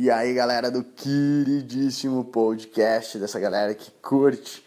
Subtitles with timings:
[0.00, 4.64] E aí, galera do queridíssimo podcast, dessa galera que curte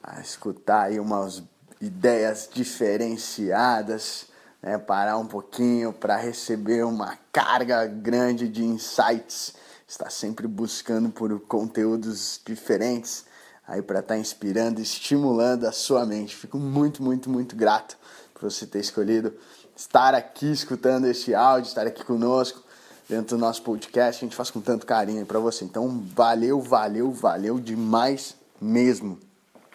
[0.00, 1.42] a escutar aí umas
[1.80, 4.26] ideias diferenciadas,
[4.62, 4.78] né?
[4.78, 9.54] parar um pouquinho para receber uma carga grande de insights,
[9.84, 13.24] está sempre buscando por conteúdos diferentes
[13.66, 16.36] aí para estar tá inspirando, estimulando a sua mente.
[16.36, 17.98] Fico muito, muito, muito grato
[18.32, 19.34] por você ter escolhido
[19.74, 22.64] estar aqui escutando este áudio, estar aqui conosco
[23.08, 24.24] dentro do nosso podcast.
[24.24, 25.64] A gente faz com tanto carinho para você.
[25.64, 29.18] Então, valeu, valeu, valeu demais mesmo.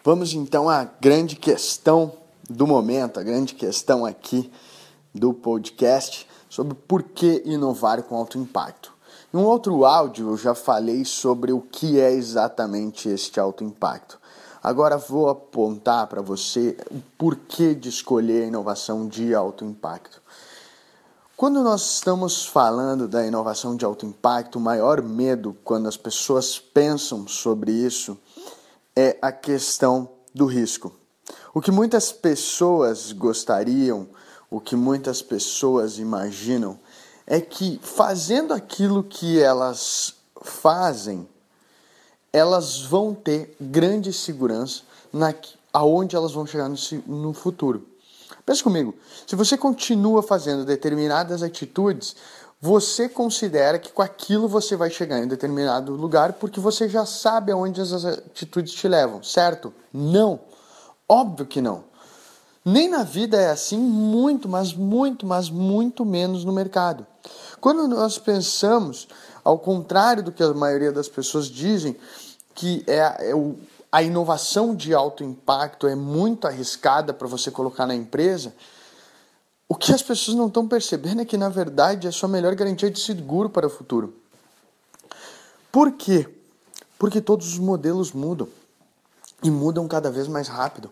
[0.04, 2.12] Vamos então à grande questão
[2.50, 4.50] do momento, a grande questão aqui
[5.14, 8.92] do podcast sobre por que inovar com alto impacto.
[9.32, 14.20] Em um outro áudio eu já falei sobre o que é exatamente este alto impacto.
[14.62, 20.20] Agora vou apontar para você o porquê de escolher a inovação de alto impacto.
[21.36, 26.58] Quando nós estamos falando da inovação de alto impacto, o maior medo quando as pessoas
[26.58, 28.16] pensam sobre isso
[28.94, 30.92] é a questão do risco.
[31.52, 34.06] O que muitas pessoas gostariam,
[34.50, 36.78] o que muitas pessoas imaginam,
[37.26, 41.26] é que fazendo aquilo que elas fazem,
[42.32, 45.34] elas vão ter grande segurança na
[45.72, 47.91] aonde elas vão chegar no, no futuro.
[48.52, 48.94] Pensa comigo,
[49.26, 52.14] se você continua fazendo determinadas atitudes,
[52.60, 57.50] você considera que com aquilo você vai chegar em determinado lugar porque você já sabe
[57.50, 59.72] aonde as atitudes te levam, certo?
[59.90, 60.38] Não.
[61.08, 61.84] Óbvio que não.
[62.62, 67.06] Nem na vida é assim, muito, mas muito, mas muito menos no mercado.
[67.58, 69.08] Quando nós pensamos,
[69.42, 71.96] ao contrário do que a maioria das pessoas dizem,
[72.54, 73.56] que é, é o,
[73.92, 78.54] a inovação de alto impacto é muito arriscada para você colocar na empresa,
[79.68, 82.54] o que as pessoas não estão percebendo é que, na verdade, é a sua melhor
[82.54, 84.14] garantia de seguro para o futuro.
[85.70, 86.26] Por quê?
[86.98, 88.48] Porque todos os modelos mudam
[89.42, 90.90] e mudam cada vez mais rápido.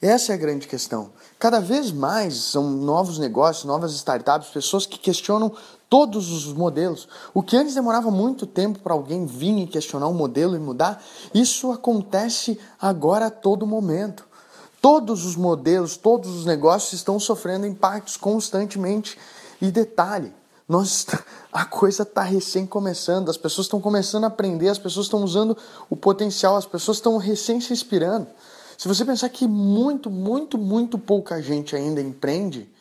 [0.00, 1.12] Essa é a grande questão.
[1.38, 5.56] Cada vez mais são novos negócios, novas startups, pessoas que questionam
[5.92, 7.06] todos os modelos.
[7.34, 11.04] O que antes demorava muito tempo para alguém vir e questionar um modelo e mudar,
[11.34, 14.24] isso acontece agora a todo momento.
[14.80, 19.18] Todos os modelos, todos os negócios estão sofrendo impactos constantemente.
[19.60, 20.32] E detalhe,
[20.66, 21.04] nós,
[21.52, 25.54] a coisa está recém começando, as pessoas estão começando a aprender, as pessoas estão usando
[25.90, 28.28] o potencial, as pessoas estão recém se inspirando.
[28.78, 32.72] Se você pensar que muito, muito, muito pouca gente ainda empreende,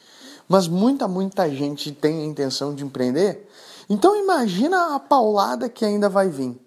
[0.51, 3.47] mas muita, muita gente tem a intenção de empreender,
[3.89, 6.59] então imagina a paulada que ainda vai vir.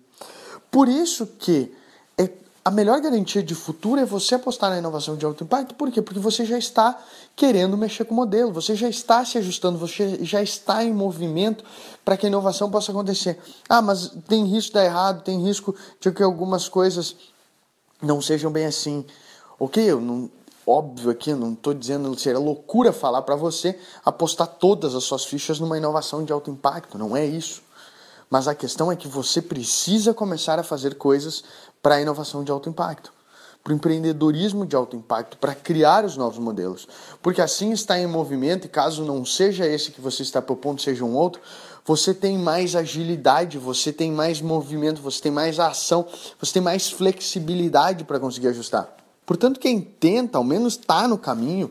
[0.71, 1.71] Por isso que
[2.17, 2.31] é,
[2.65, 5.75] a melhor garantia de futuro é você apostar na inovação de alto impacto.
[5.75, 6.01] Por quê?
[6.01, 6.99] Porque você já está
[7.37, 11.63] querendo mexer com o modelo, você já está se ajustando, você já está em movimento
[12.03, 13.39] para que a inovação possa acontecer.
[13.69, 17.17] Ah, mas tem risco de dar errado, tem risco de que algumas coisas
[18.01, 19.05] não sejam bem assim.
[19.61, 20.31] Ok, eu não,
[20.67, 25.61] óbvio aqui, não estou dizendo seria loucura falar para você apostar todas as suas fichas
[25.61, 27.63] numa inovação de alto impacto, não é isso.
[28.31, 31.45] Mas a questão é que você precisa começar a fazer coisas
[31.83, 33.13] para a inovação de alto impacto,
[33.63, 36.89] para o empreendedorismo de alto impacto, para criar os novos modelos.
[37.23, 41.05] Porque assim está em movimento, e caso não seja esse que você está propondo, seja
[41.05, 41.41] um outro,
[41.85, 46.07] você tem mais agilidade, você tem mais movimento, você tem mais ação,
[46.41, 49.04] você tem mais flexibilidade para conseguir ajustar.
[49.27, 51.71] Portanto, quem tenta, ao menos está no caminho,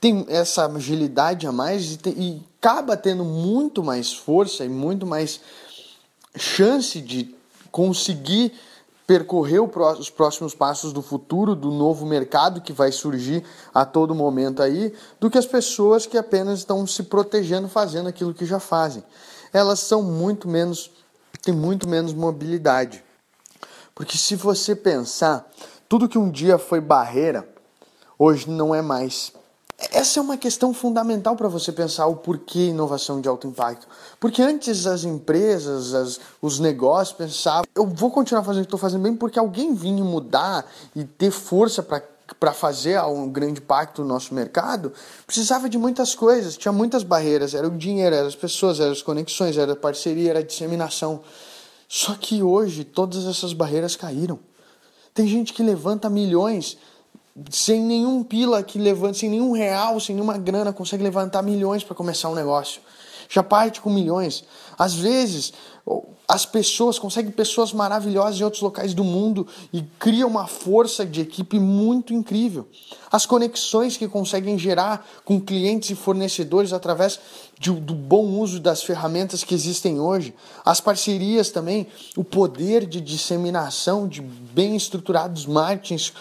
[0.00, 5.06] tem essa agilidade a mais e, tem, e acaba tendo muito mais força e muito
[5.06, 5.40] mais
[6.36, 7.34] chance de
[7.70, 8.52] conseguir
[9.06, 14.62] percorrer os próximos passos do futuro, do novo mercado que vai surgir a todo momento
[14.62, 19.02] aí, do que as pessoas que apenas estão se protegendo fazendo aquilo que já fazem.
[19.50, 20.90] Elas são muito menos,
[21.40, 23.02] têm muito menos mobilidade.
[23.94, 25.50] Porque se você pensar,
[25.88, 27.48] tudo que um dia foi barreira,
[28.18, 29.32] hoje não é mais.
[29.92, 33.86] Essa é uma questão fundamental para você pensar o porquê inovação de alto impacto.
[34.18, 38.80] Porque antes as empresas, as, os negócios pensavam, eu vou continuar fazendo o que estou
[38.80, 42.02] fazendo bem porque alguém vinha mudar e ter força para
[42.38, 44.92] para fazer um grande impacto no nosso mercado,
[45.26, 49.02] precisava de muitas coisas, tinha muitas barreiras, era o dinheiro, eram as pessoas, eram as
[49.02, 51.22] conexões, era a parceria, era a disseminação.
[51.88, 54.38] Só que hoje todas essas barreiras caíram.
[55.18, 56.78] Tem gente que levanta milhões
[57.50, 61.94] sem nenhum pila que levanta, sem nenhum real, sem nenhuma grana, consegue levantar milhões para
[61.94, 62.80] começar um negócio.
[63.30, 64.42] já parte com milhões.
[64.78, 65.52] Às vezes,
[66.26, 71.20] as pessoas conseguem pessoas maravilhosas em outros locais do mundo e cria uma força de
[71.20, 72.66] equipe muito incrível.
[73.10, 77.18] As conexões que conseguem gerar com clientes e fornecedores através
[77.58, 81.86] de, do bom uso das ferramentas que existem hoje, as parcerias também,
[82.16, 86.12] o poder de disseminação de bem estruturados marketings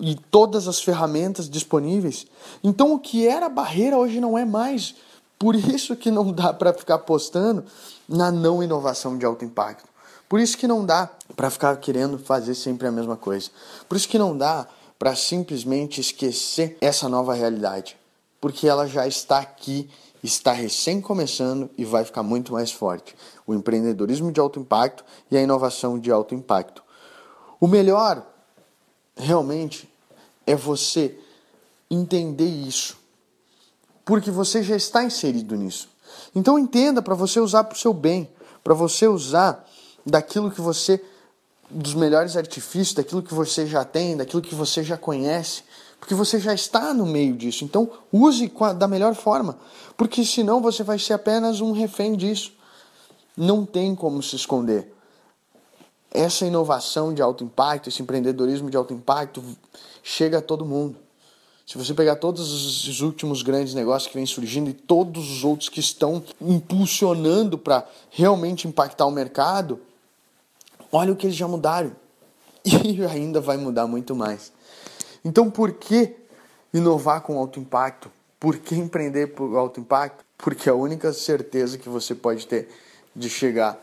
[0.00, 2.26] e todas as ferramentas disponíveis.
[2.62, 4.94] Então o que era barreira hoje não é mais.
[5.38, 7.64] Por isso que não dá para ficar apostando
[8.08, 9.88] na não inovação de alto impacto.
[10.28, 13.50] Por isso que não dá para ficar querendo fazer sempre a mesma coisa.
[13.88, 14.66] Por isso que não dá
[14.98, 17.96] para simplesmente esquecer essa nova realidade,
[18.40, 19.88] porque ela já está aqui,
[20.22, 23.14] está recém começando e vai ficar muito mais forte.
[23.46, 26.82] O empreendedorismo de alto impacto e a inovação de alto impacto.
[27.60, 28.26] O melhor
[29.16, 29.88] realmente
[30.46, 31.18] é você
[31.90, 32.96] entender isso,
[34.04, 35.88] porque você já está inserido nisso.
[36.34, 38.28] Então entenda para você usar para o seu bem,
[38.62, 39.66] para você usar
[40.04, 41.02] daquilo que você,
[41.70, 45.62] dos melhores artifícios, daquilo que você já tem, daquilo que você já conhece,
[45.98, 47.64] porque você já está no meio disso.
[47.64, 49.58] Então use da melhor forma,
[49.96, 52.52] porque senão você vai ser apenas um refém disso.
[53.36, 54.95] Não tem como se esconder
[56.16, 59.44] essa inovação de alto impacto, esse empreendedorismo de alto impacto
[60.02, 60.96] chega a todo mundo.
[61.66, 65.68] Se você pegar todos os últimos grandes negócios que vêm surgindo e todos os outros
[65.68, 69.80] que estão impulsionando para realmente impactar o mercado,
[70.90, 71.92] olha o que eles já mudaram.
[72.64, 74.52] E ainda vai mudar muito mais.
[75.24, 76.16] Então, por que
[76.74, 78.10] inovar com alto impacto?
[78.40, 80.24] Por que empreender por alto impacto?
[80.36, 82.68] Porque é a única certeza que você pode ter
[83.14, 83.80] de chegar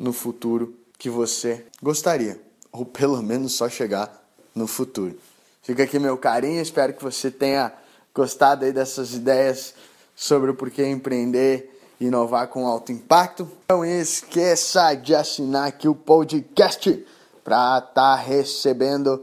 [0.00, 2.40] no futuro que você gostaria,
[2.72, 4.22] ou pelo menos só chegar
[4.54, 5.18] no futuro.
[5.62, 7.72] Fica aqui meu carinho, espero que você tenha
[8.14, 9.74] gostado aí dessas ideias
[10.14, 13.50] sobre o porquê empreender e inovar com alto impacto.
[13.68, 17.04] Não esqueça de assinar aqui o podcast
[17.42, 19.22] para estar tá recebendo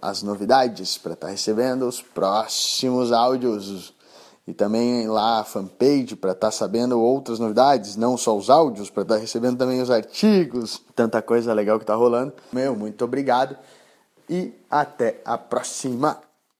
[0.00, 3.92] as novidades, para estar tá recebendo os próximos áudios
[4.48, 8.88] e também lá a fanpage para estar tá sabendo outras novidades, não só os áudios,
[8.88, 12.32] para estar tá recebendo também os artigos, tanta coisa legal que está rolando.
[12.50, 13.58] Meu, muito obrigado
[14.26, 16.18] e até a próxima.